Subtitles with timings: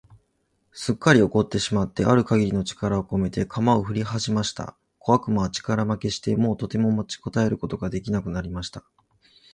[0.73, 4.75] すっかり怒ってしまってある限りの力をこめて、鎌をふりはじました。
[4.97, 8.83] 小悪魔は力負けして、もうとても持ちこたえることが出来なくなりました。